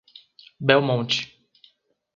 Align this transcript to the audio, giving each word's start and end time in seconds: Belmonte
Belmonte 0.59 1.29